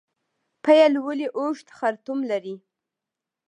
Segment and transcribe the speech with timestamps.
[0.63, 2.55] پیل ولې اوږد خرطوم لري؟